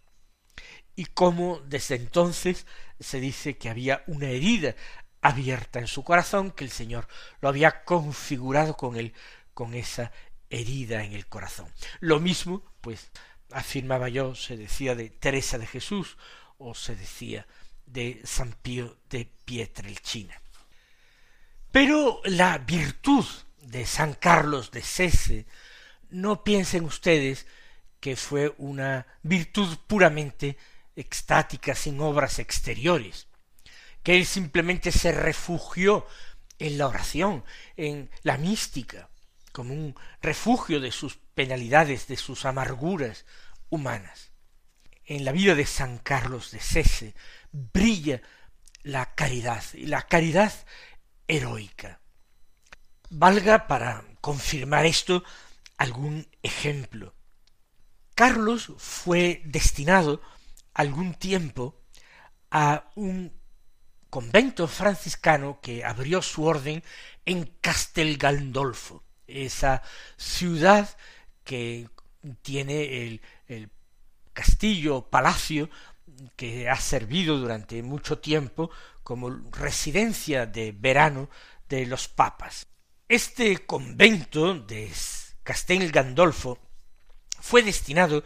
Y 0.95 1.05
como 1.05 1.59
desde 1.61 1.95
entonces 1.95 2.67
se 2.99 3.19
dice 3.19 3.57
que 3.57 3.69
había 3.69 4.03
una 4.05 4.27
herida 4.27 4.75
abierta 5.27 5.79
en 5.79 5.87
su 5.87 6.03
corazón, 6.03 6.51
que 6.51 6.63
el 6.63 6.71
Señor 6.71 7.07
lo 7.41 7.49
había 7.49 7.83
configurado 7.83 8.77
con 8.77 8.95
él, 8.95 9.13
con 9.53 9.73
esa 9.73 10.11
herida 10.49 11.03
en 11.03 11.13
el 11.13 11.27
corazón. 11.27 11.71
Lo 11.99 12.19
mismo, 12.19 12.63
pues, 12.81 13.11
afirmaba 13.51 14.09
yo, 14.09 14.35
se 14.35 14.57
decía 14.57 14.95
de 14.95 15.09
Teresa 15.09 15.57
de 15.57 15.67
Jesús, 15.67 16.17
o 16.57 16.73
se 16.73 16.95
decía 16.95 17.45
de 17.85 18.21
San 18.23 18.53
Pío 18.53 18.97
de 19.09 19.29
Pietrelcina. 19.45 20.41
Pero 21.71 22.21
la 22.23 22.57
virtud 22.57 23.25
de 23.61 23.85
San 23.85 24.13
Carlos 24.13 24.71
de 24.71 24.81
Sese, 24.81 25.45
no 26.09 26.43
piensen 26.43 26.85
ustedes 26.85 27.45
que 27.99 28.15
fue 28.15 28.55
una 28.57 29.05
virtud 29.23 29.77
puramente 29.87 30.57
extática, 30.95 31.75
sin 31.75 31.99
obras 31.99 32.39
exteriores 32.39 33.27
que 34.07 34.15
él 34.15 34.25
simplemente 34.25 34.93
se 34.93 35.11
refugió 35.11 36.07
en 36.59 36.77
la 36.77 36.87
oración, 36.87 37.43
en 37.75 38.09
la 38.23 38.37
mística, 38.37 39.09
como 39.51 39.73
un 39.73 39.95
refugio 40.21 40.79
de 40.79 40.93
sus 40.93 41.17
penalidades, 41.35 42.07
de 42.07 42.15
sus 42.15 42.45
amarguras 42.45 43.25
humanas. 43.69 44.31
En 45.03 45.25
la 45.25 45.33
vida 45.33 45.55
de 45.55 45.65
San 45.65 45.97
Carlos 45.97 46.51
de 46.51 46.61
Sese 46.61 47.15
brilla 47.51 48.21
la 48.81 49.13
caridad, 49.13 49.61
y 49.73 49.87
la 49.87 50.03
caridad 50.03 50.53
heroica. 51.27 51.99
Valga 53.09 53.67
para 53.67 54.05
confirmar 54.21 54.85
esto 54.85 55.25
algún 55.75 56.29
ejemplo. 56.43 57.13
Carlos 58.15 58.71
fue 58.77 59.41
destinado 59.43 60.21
algún 60.73 61.13
tiempo 61.13 61.83
a 62.49 62.89
un 62.95 63.36
convento 64.09 64.67
franciscano 64.67 65.59
que 65.61 65.83
abrió 65.83 66.21
su 66.21 66.43
orden 66.43 66.83
en 67.25 67.45
Castel 67.61 68.17
esa 69.27 69.81
ciudad 70.15 70.97
que 71.43 71.89
tiene 72.41 73.05
el, 73.05 73.21
el 73.47 73.69
castillo, 74.33 75.09
palacio, 75.09 75.69
que 76.35 76.69
ha 76.69 76.77
servido 76.77 77.37
durante 77.37 77.83
mucho 77.83 78.19
tiempo 78.19 78.71
como 79.03 79.29
residencia 79.51 80.45
de 80.45 80.71
verano 80.71 81.29
de 81.69 81.85
los 81.85 82.07
papas. 82.07 82.67
Este 83.07 83.65
convento 83.65 84.53
de 84.55 84.91
Castel 85.43 85.91
Gandolfo 85.91 86.59
fue 87.39 87.61
destinado 87.63 88.23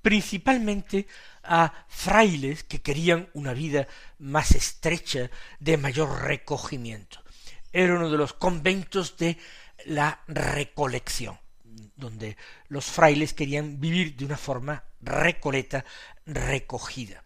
principalmente 0.00 1.06
a 1.42 1.86
frailes 1.88 2.62
que 2.64 2.82
querían 2.82 3.28
una 3.34 3.52
vida 3.52 3.88
más 4.18 4.52
estrecha, 4.52 5.30
de 5.60 5.76
mayor 5.76 6.22
recogimiento. 6.22 7.22
Era 7.72 7.94
uno 7.94 8.10
de 8.10 8.18
los 8.18 8.32
conventos 8.32 9.16
de 9.16 9.38
la 9.86 10.22
recolección, 10.28 11.38
donde 11.96 12.36
los 12.68 12.84
frailes 12.84 13.34
querían 13.34 13.80
vivir 13.80 14.16
de 14.16 14.24
una 14.24 14.36
forma 14.36 14.84
recoleta, 15.00 15.84
recogida. 16.26 17.24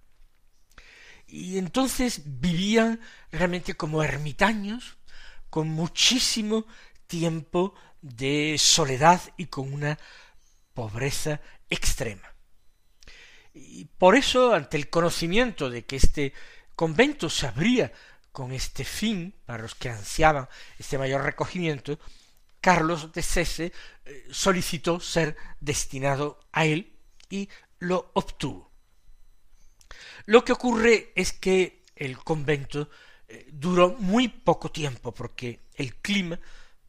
Y 1.26 1.58
entonces 1.58 2.22
vivían 2.24 3.00
realmente 3.32 3.74
como 3.74 4.02
ermitaños, 4.02 4.96
con 5.50 5.68
muchísimo 5.68 6.66
tiempo 7.06 7.74
de 8.00 8.56
soledad 8.58 9.20
y 9.36 9.46
con 9.46 9.72
una 9.72 9.98
pobreza 10.74 11.40
extrema. 11.68 12.35
Y 13.58 13.86
por 13.86 14.16
eso, 14.16 14.52
ante 14.52 14.76
el 14.76 14.90
conocimiento 14.90 15.70
de 15.70 15.86
que 15.86 15.96
este 15.96 16.34
convento 16.74 17.30
se 17.30 17.46
abría 17.46 17.90
con 18.30 18.52
este 18.52 18.84
fin, 18.84 19.34
para 19.46 19.62
los 19.62 19.74
que 19.74 19.88
ansiaban 19.88 20.46
este 20.78 20.98
mayor 20.98 21.22
recogimiento, 21.22 21.98
Carlos 22.60 23.12
de 23.12 23.22
Sese 23.22 23.72
eh, 24.04 24.26
solicitó 24.30 25.00
ser 25.00 25.36
destinado 25.58 26.38
a 26.52 26.66
él 26.66 26.92
y 27.30 27.48
lo 27.78 28.10
obtuvo. 28.12 28.70
Lo 30.26 30.44
que 30.44 30.52
ocurre 30.52 31.12
es 31.14 31.32
que 31.32 31.82
el 31.94 32.18
convento 32.18 32.90
eh, 33.26 33.48
duró 33.50 33.96
muy 33.98 34.28
poco 34.28 34.70
tiempo 34.70 35.14
porque 35.14 35.60
el 35.76 35.94
clima 35.96 36.38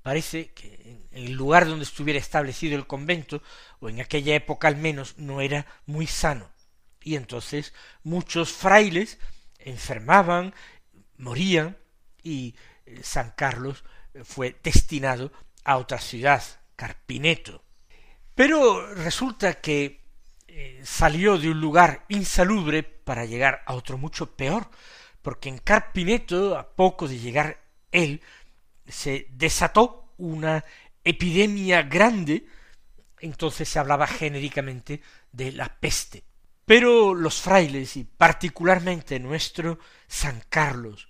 parece 0.01 0.51
que 0.51 1.05
en 1.11 1.23
el 1.23 1.31
lugar 1.31 1.65
donde 1.65 1.85
estuviera 1.85 2.19
establecido 2.19 2.75
el 2.75 2.87
convento, 2.87 3.41
o 3.79 3.87
en 3.87 4.01
aquella 4.01 4.35
época 4.35 4.67
al 4.67 4.75
menos, 4.75 5.17
no 5.17 5.39
era 5.39 5.65
muy 5.85 6.07
sano. 6.07 6.49
Y 7.07 7.15
entonces 7.15 7.73
muchos 8.03 8.51
frailes 8.51 9.17
enfermaban, 9.59 10.53
morían, 11.15 11.77
y 12.21 12.53
eh, 12.85 12.99
San 13.01 13.31
Carlos 13.31 13.85
fue 14.25 14.59
destinado 14.61 15.31
a 15.63 15.77
otra 15.77 15.99
ciudad, 15.99 16.43
Carpineto. 16.75 17.63
Pero 18.35 18.93
resulta 18.93 19.61
que 19.61 20.03
eh, 20.49 20.81
salió 20.83 21.37
de 21.37 21.49
un 21.49 21.61
lugar 21.61 22.03
insalubre 22.09 22.83
para 22.83 23.23
llegar 23.23 23.63
a 23.65 23.75
otro 23.75 23.97
mucho 23.97 24.35
peor, 24.35 24.69
porque 25.21 25.47
en 25.47 25.59
Carpineto, 25.59 26.57
a 26.57 26.75
poco 26.75 27.07
de 27.07 27.19
llegar 27.19 27.57
él, 27.93 28.21
se 28.85 29.27
desató 29.29 30.13
una 30.17 30.65
epidemia 31.05 31.83
grande, 31.83 32.47
entonces 33.21 33.69
se 33.69 33.79
hablaba 33.79 34.07
genéricamente 34.07 35.01
de 35.31 35.53
la 35.53 35.73
peste. 35.79 36.26
Pero 36.67 37.13
los 37.13 37.39
frailes, 37.39 37.95
y 37.95 38.03
particularmente 38.03 39.21
nuestro 39.21 39.79
San 40.05 40.43
Carlos, 40.49 41.07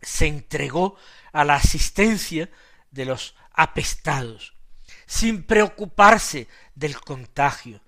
se 0.00 0.26
entregó 0.26 0.96
a 1.30 1.44
la 1.44 1.56
asistencia 1.56 2.50
de 2.90 3.04
los 3.04 3.34
apestados, 3.52 4.54
sin 5.04 5.42
preocuparse 5.42 6.48
del 6.74 6.98
contagio, 6.98 7.82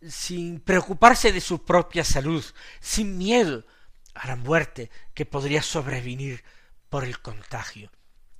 sin 0.00 0.60
preocuparse 0.60 1.32
de 1.32 1.42
su 1.42 1.66
propia 1.66 2.02
salud, 2.02 2.42
sin 2.80 3.18
miedo 3.18 3.66
a 4.14 4.28
la 4.28 4.36
muerte 4.36 4.90
que 5.12 5.26
podría 5.26 5.60
sobrevenir 5.60 6.42
por 6.88 7.04
el 7.04 7.20
contagio. 7.20 7.92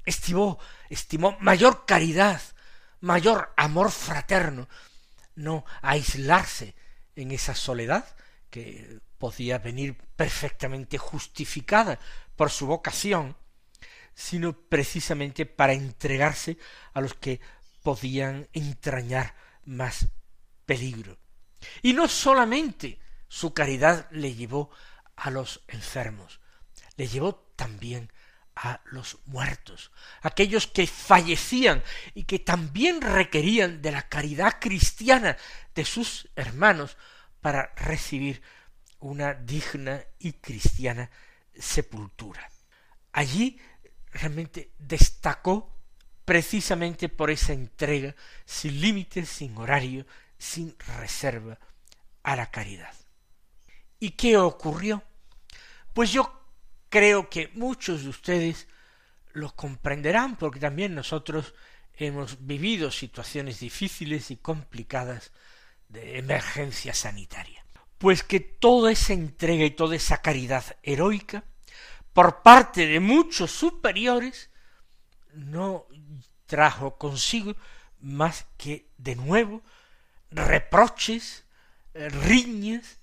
Estimó, 0.07 0.59
estimó 0.89 1.37
mayor 1.41 1.85
caridad, 1.85 2.41
mayor 3.01 3.53
amor 3.59 3.91
fraterno, 3.91 4.67
no 5.35 5.67
aislarse 5.83 6.75
en 7.19 7.33
esa 7.33 7.55
soledad 7.55 8.07
que 8.51 9.01
podía 9.19 9.59
venir 9.59 9.97
perfectamente 10.17 10.99
justificada 10.99 11.99
por 12.37 12.51
su 12.51 12.67
vocación, 12.67 13.37
sino 14.15 14.53
precisamente 14.53 15.45
para 15.45 15.73
entregarse 15.73 16.59
a 16.95 17.01
los 17.01 17.15
que 17.15 17.41
podían 17.83 18.49
entrañar 18.53 19.35
más 19.65 20.09
peligro. 20.65 21.19
Y 21.83 21.93
no 21.93 22.09
solamente 22.09 23.01
su 23.29 23.53
caridad 23.53 24.09
le 24.11 24.35
llevó 24.35 24.71
a 25.17 25.31
los 25.31 25.63
enfermos, 25.67 26.41
le 26.97 27.09
llevó 27.09 27.35
también 27.57 28.13
a 28.61 28.81
los 28.87 29.19
muertos, 29.27 29.93
aquellos 30.21 30.67
que 30.67 30.87
fallecían 30.89 31.83
y 32.15 32.25
que 32.25 32.41
también 32.41 33.01
requerían 33.01 33.81
de 33.81 33.93
la 33.93 34.09
caridad 34.09 34.57
cristiana 34.61 35.37
de 35.77 35.85
sus 35.85 36.29
hermanos 36.35 36.97
para 37.41 37.73
recibir 37.77 38.43
una 38.99 39.33
digna 39.35 40.03
y 40.19 40.33
cristiana 40.33 41.09
sepultura. 41.55 42.51
Allí 43.13 43.61
realmente 44.13 44.73
destacó 44.77 45.73
precisamente 46.25 47.09
por 47.09 47.31
esa 47.31 47.53
entrega 47.53 48.17
sin 48.45 48.81
límites, 48.81 49.29
sin 49.29 49.57
horario, 49.57 50.05
sin 50.37 50.77
reserva 50.99 51.61
a 52.25 52.35
la 52.35 52.51
caridad. 52.51 52.93
¿Y 54.01 54.11
qué 54.11 54.37
ocurrió? 54.37 55.05
Pues 55.95 56.11
yo 56.11 56.38
creo 56.89 57.29
que 57.29 57.51
muchos 57.55 58.03
de 58.03 58.09
ustedes 58.09 58.67
lo 59.33 59.55
comprenderán 59.55 60.37
porque 60.37 60.61
también 60.61 60.95
nosotros 60.95 61.55
hemos 61.97 62.47
vivido 62.47 62.91
situaciones 62.91 63.61
difíciles 63.61 64.31
y 64.31 64.37
complicadas 64.37 65.33
de 65.89 66.19
emergencia 66.19 66.95
sanitaria. 66.95 67.65
Pues 67.99 68.23
que 68.23 68.41
toda 68.41 68.93
esa 68.93 69.13
entrega 69.13 69.65
y 69.65 69.71
toda 69.71 69.97
esa 69.97 70.23
caridad 70.23 70.65
heroica 70.83 71.45
por 72.13 72.43
parte 72.43 72.87
de 72.87 73.01
muchos 73.01 73.51
superiores 73.51 74.51
no 75.35 75.87
trajo 76.47 76.97
consigo 76.97 77.55
más 78.01 78.47
que 78.57 78.87
de 78.97 79.17
nuevo 79.17 79.63
reproches, 80.31 81.45
riñas, 81.95 82.99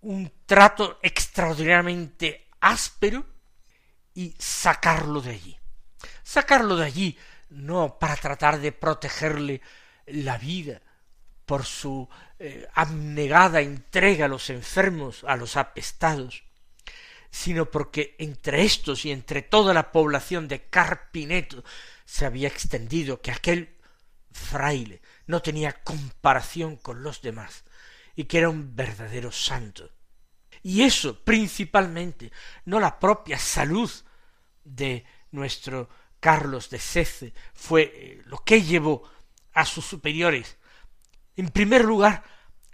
un 0.00 0.30
trato 0.46 0.98
extraordinariamente 1.02 2.43
áspero 2.64 3.26
y 4.14 4.34
sacarlo 4.38 5.20
de 5.20 5.30
allí. 5.32 5.58
Sacarlo 6.22 6.76
de 6.76 6.86
allí 6.86 7.18
no 7.50 7.98
para 7.98 8.16
tratar 8.16 8.58
de 8.58 8.72
protegerle 8.72 9.60
la 10.06 10.38
vida 10.38 10.82
por 11.44 11.64
su 11.64 12.08
eh, 12.38 12.66
abnegada 12.74 13.60
entrega 13.60 14.24
a 14.24 14.28
los 14.28 14.48
enfermos, 14.48 15.24
a 15.24 15.36
los 15.36 15.56
apestados, 15.56 16.44
sino 17.30 17.70
porque 17.70 18.16
entre 18.18 18.64
estos 18.64 19.04
y 19.04 19.10
entre 19.10 19.42
toda 19.42 19.74
la 19.74 19.92
población 19.92 20.48
de 20.48 20.64
Carpineto 20.68 21.64
se 22.06 22.24
había 22.24 22.48
extendido 22.48 23.20
que 23.20 23.30
aquel 23.30 23.76
fraile 24.30 25.02
no 25.26 25.42
tenía 25.42 25.72
comparación 25.84 26.76
con 26.76 27.02
los 27.02 27.20
demás 27.20 27.64
y 28.16 28.24
que 28.24 28.38
era 28.38 28.48
un 28.48 28.74
verdadero 28.74 29.30
santo. 29.32 29.90
Y 30.64 30.82
eso 30.82 31.22
principalmente, 31.22 32.32
no 32.64 32.80
la 32.80 32.98
propia 32.98 33.38
salud 33.38 33.90
de 34.64 35.04
nuestro 35.30 35.90
Carlos 36.18 36.70
de 36.70 36.78
Sece 36.78 37.34
fue 37.52 37.82
eh, 37.82 38.22
lo 38.24 38.38
que 38.38 38.62
llevó 38.62 39.02
a 39.52 39.66
sus 39.66 39.84
superiores, 39.84 40.56
en 41.36 41.50
primer 41.50 41.84
lugar, 41.84 42.24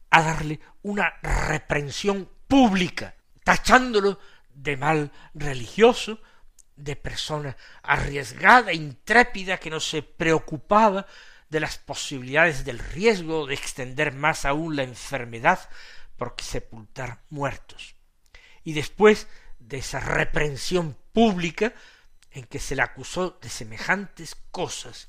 a 0.09 0.23
darle 0.23 0.61
una 0.83 1.15
reprensión 1.21 2.31
pública, 2.47 3.17
tachándolo 3.43 4.21
de 4.55 4.77
mal 4.77 5.11
religioso, 5.35 6.21
de 6.77 6.95
persona 6.95 7.57
arriesgada, 7.83 8.73
intrépida, 8.73 9.59
que 9.59 9.71
no 9.71 9.81
se 9.81 10.03
preocupaba 10.03 11.07
de 11.49 11.59
las 11.59 11.77
posibilidades 11.79 12.65
del 12.65 12.79
riesgo 12.79 13.47
de 13.47 13.55
extender 13.55 14.15
más 14.15 14.45
aún 14.45 14.77
la 14.77 14.85
enfermedad 14.85 15.69
porque 16.21 16.45
sepultar 16.45 17.23
muertos. 17.31 17.95
Y 18.63 18.75
después 18.75 19.27
de 19.59 19.79
esa 19.79 20.01
reprensión 20.01 20.95
pública, 21.15 21.73
en 22.31 22.45
que 22.45 22.59
se 22.59 22.77
le 22.77 22.83
acusó 22.83 23.39
de 23.41 23.49
semejantes 23.49 24.37
cosas 24.51 25.09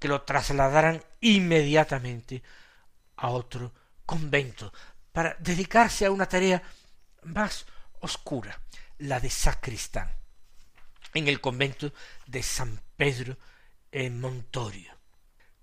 que 0.00 0.08
lo 0.08 0.22
trasladaran 0.22 1.04
inmediatamente 1.20 2.42
a 3.14 3.30
otro 3.30 3.72
convento 4.04 4.72
para 5.12 5.36
dedicarse 5.38 6.06
a 6.06 6.10
una 6.10 6.26
tarea 6.26 6.60
más 7.22 7.64
oscura, 8.00 8.60
la 8.98 9.20
de 9.20 9.30
sacristán, 9.30 10.10
en 11.14 11.28
el 11.28 11.40
convento 11.40 11.92
de 12.26 12.42
San 12.42 12.80
Pedro 12.96 13.38
en 13.92 14.20
Montorio. 14.20 14.97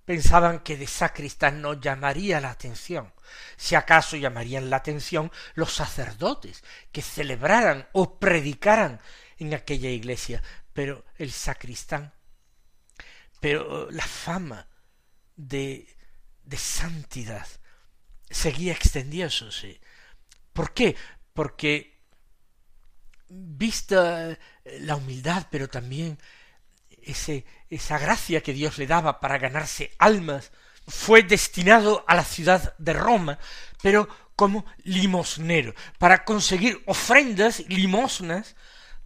Pensaban 0.05 0.59
que 0.59 0.77
de 0.77 0.87
sacristán 0.87 1.61
no 1.61 1.73
llamaría 1.73 2.39
la 2.39 2.51
atención, 2.51 3.11
si 3.57 3.73
acaso 3.73 4.15
llamarían 4.15 4.69
la 4.69 4.77
atención 4.77 5.31
los 5.55 5.73
sacerdotes 5.73 6.63
que 6.91 7.01
celebraran 7.01 7.87
o 7.91 8.19
predicaran 8.19 9.01
en 9.37 9.53
aquella 9.53 9.89
iglesia, 9.89 10.43
pero 10.73 11.05
el 11.17 11.31
sacristán, 11.31 12.13
pero 13.39 13.89
la 13.89 14.05
fama 14.05 14.67
de, 15.35 15.87
de 16.43 16.57
santidad 16.57 17.47
seguía 18.29 18.73
extendiéndose. 18.73 19.81
¿Por 20.53 20.73
qué? 20.73 20.95
Porque 21.33 21.95
vista 23.27 24.37
la 24.65 24.95
humildad, 24.95 25.47
pero 25.49 25.67
también 25.67 26.19
ese, 27.05 27.45
esa 27.69 27.97
gracia 27.97 28.41
que 28.41 28.53
Dios 28.53 28.77
le 28.77 28.87
daba 28.87 29.19
para 29.19 29.37
ganarse 29.37 29.91
almas, 29.97 30.51
fue 30.87 31.23
destinado 31.23 32.03
a 32.07 32.15
la 32.15 32.23
ciudad 32.23 32.75
de 32.77 32.93
Roma, 32.93 33.39
pero 33.81 34.07
como 34.35 34.65
limosnero, 34.83 35.73
para 35.97 36.25
conseguir 36.25 36.81
ofrendas, 36.85 37.63
limosnas 37.67 38.55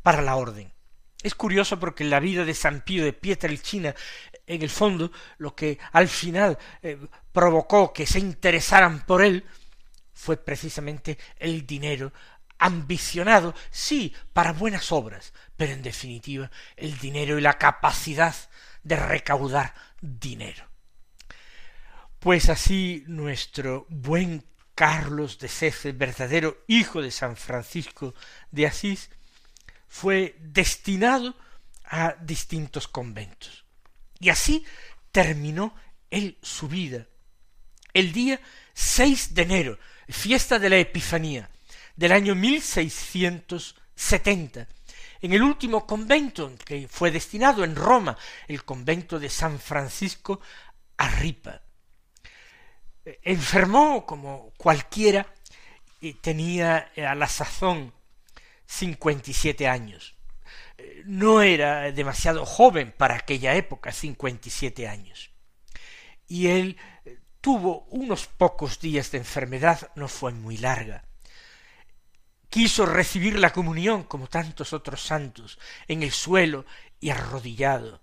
para 0.02 0.22
la 0.22 0.36
orden. 0.36 0.74
Es 1.22 1.36
curioso 1.36 1.80
porque 1.80 2.04
en 2.04 2.10
la 2.10 2.20
vida 2.20 2.46
de 2.46 2.54
San 2.54 2.82
Pío 2.82 3.04
de 3.04 3.14
Pietrelcina, 3.14 3.94
en 4.48 4.62
el 4.62 4.70
fondo, 4.70 5.12
lo 5.38 5.54
que 5.54 5.78
al 5.92 6.08
final 6.08 6.58
eh, 6.82 6.98
provocó 7.32 7.94
que 7.94 8.08
se 8.08 8.20
interesaran 8.20 9.06
por 9.06 9.22
él 9.22 9.46
fue 10.14 10.38
precisamente 10.38 11.18
el 11.38 11.66
dinero 11.66 12.12
ambicionado, 12.60 13.56
sí, 13.72 14.14
para 14.34 14.54
buenas 14.54 14.92
obras, 14.92 15.34
pero 15.58 15.74
en 15.74 15.82
definitiva 15.82 16.52
el 16.76 17.00
dinero 17.00 17.40
y 17.40 17.42
la 17.42 17.58
capacidad 17.58 18.36
de 18.84 18.96
recaudar 18.96 19.74
dinero. 20.02 20.66
Pues 22.20 22.50
así 22.50 23.04
nuestro 23.08 23.88
buen 23.90 24.46
Carlos 24.76 25.40
de 25.40 25.48
Cece, 25.48 25.94
verdadero 25.94 26.64
hijo 26.68 27.02
de 27.02 27.12
San 27.12 27.36
Francisco 27.36 28.14
de 28.52 28.68
Asís, 28.68 29.10
fue 29.88 30.36
destinado 30.40 31.36
a 31.86 32.16
distintos 32.22 32.88
conventos. 32.88 33.66
Y 34.20 34.30
así 34.30 34.66
terminó 35.12 35.74
él 36.10 36.38
su 36.42 36.68
vida. 36.68 37.08
El 37.94 38.12
día 38.14 38.40
6 38.74 39.34
de 39.34 39.42
enero, 39.42 39.80
fiesta 40.08 40.60
de 40.60 40.70
la 40.70 40.78
Epifanía, 40.78 41.50
del 42.00 42.14
año 42.14 42.34
1670, 42.34 44.68
en 45.22 45.34
el 45.34 45.44
último 45.44 45.86
convento 45.86 46.56
que 46.64 46.88
fue 46.88 47.12
destinado 47.12 47.66
en 47.66 47.76
Roma, 47.76 48.18
el 48.48 48.64
convento 48.64 49.20
de 49.20 49.30
San 49.30 49.60
Francisco 49.60 50.40
Arripa. 50.96 51.62
Enfermó 53.04 54.06
como 54.06 54.54
cualquiera 54.56 55.28
y 56.00 56.14
tenía 56.14 56.90
a 57.06 57.16
la 57.16 57.28
sazón 57.28 57.94
cincuenta 58.66 59.32
y 59.32 59.34
siete 59.34 59.68
años. 59.68 60.16
No 61.04 61.42
era 61.42 61.92
demasiado 61.92 62.46
joven 62.46 62.94
para 62.98 63.16
aquella 63.16 63.56
época, 63.56 63.92
cincuenta 63.92 64.48
y 64.48 64.52
siete 64.52 64.88
años. 64.88 65.32
Y 66.30 66.48
él 66.48 66.78
tuvo 67.42 67.88
unos 67.90 68.28
pocos 68.28 68.80
días 68.80 69.12
de 69.12 69.18
enfermedad, 69.18 69.92
no 69.96 70.08
fue 70.08 70.32
muy 70.32 70.56
larga. 70.56 71.04
Quiso 72.50 72.86
recibir 72.86 73.38
la 73.38 73.54
comunión 73.54 74.04
como 74.04 74.28
tantos 74.28 74.74
otros 74.74 75.02
santos, 75.02 75.60
en 75.88 76.04
el 76.04 76.12
suelo 76.12 76.66
y 77.00 77.12
arrodillado. 77.12 78.02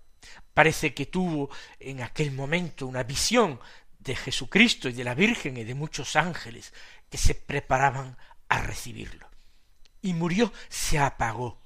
Parece 0.53 0.93
que 0.93 1.05
tuvo 1.05 1.49
en 1.79 2.01
aquel 2.01 2.31
momento 2.31 2.87
una 2.87 3.03
visión 3.03 3.59
de 3.99 4.15
Jesucristo 4.15 4.89
y 4.89 4.93
de 4.93 5.03
la 5.03 5.15
Virgen 5.15 5.57
y 5.57 5.63
de 5.63 5.75
muchos 5.75 6.15
ángeles 6.15 6.73
que 7.09 7.17
se 7.17 7.35
preparaban 7.35 8.17
a 8.49 8.61
recibirlo 8.61 9.27
y 10.01 10.13
murió, 10.13 10.51
se 10.69 10.97
apagó. 10.99 11.61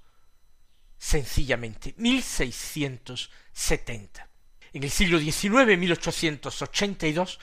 Sencillamente, 0.97 1.93
1670. 1.97 4.27
En 4.73 4.83
el 4.83 4.89
siglo 4.89 5.19
XIX, 5.19 5.77
1882, 5.77 7.39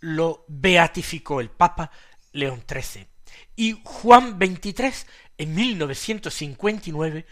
lo 0.00 0.44
beatificó 0.48 1.40
el 1.40 1.50
Papa 1.50 1.90
León 2.32 2.64
XIII. 2.68 3.08
Y 3.56 3.80
Juan 3.84 4.38
XXIII, 4.38 4.92
en 5.38 5.54
1959, 5.54 7.26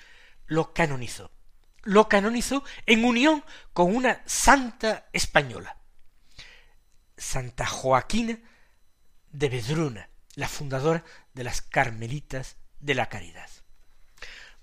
lo 0.47 0.73
canonizó. 0.73 1.31
Lo 1.83 2.09
canonizó 2.09 2.65
en 2.87 3.05
unión 3.05 3.45
con 3.73 3.95
una 3.95 4.23
santa 4.27 5.09
española, 5.13 5.77
Santa 7.17 7.65
Joaquina 7.65 8.39
de 9.31 9.49
Vedruna, 9.49 10.11
la 10.35 10.49
fundadora 10.49 11.05
de 11.33 11.45
las 11.45 11.63
Carmelitas 11.63 12.57
de 12.81 12.95
la 12.95 13.09
caridad. 13.09 13.49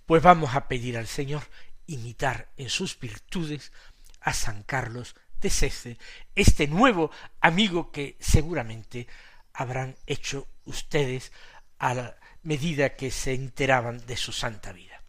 Pues 0.05 0.21
vamos 0.21 0.53
a 0.53 0.67
pedir 0.67 0.97
al 0.97 1.07
Señor 1.07 1.43
imitar 1.87 2.49
en 2.57 2.69
sus 2.69 2.99
virtudes 2.99 3.71
a 4.19 4.33
San 4.33 4.63
Carlos 4.63 5.15
de 5.39 5.49
Sece, 5.49 5.97
este 6.35 6.67
nuevo 6.67 7.11
amigo 7.41 7.91
que 7.91 8.17
seguramente 8.19 9.07
habrán 9.53 9.95
hecho 10.07 10.47
ustedes 10.65 11.31
a 11.79 12.15
medida 12.41 12.95
que 12.95 13.11
se 13.11 13.33
enteraban 13.33 14.05
de 14.05 14.17
su 14.17 14.31
santa 14.31 14.71
vida. 14.71 15.01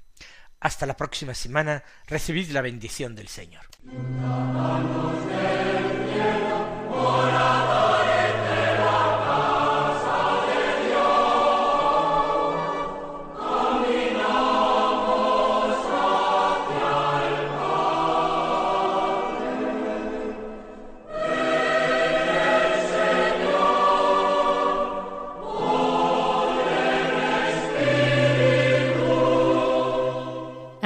Hasta 0.60 0.86
la 0.86 0.96
próxima 0.96 1.34
semana, 1.34 1.84
recibid 2.06 2.50
la 2.50 2.62
bendición 2.62 3.14
del 3.14 3.28
Señor. 3.28 3.66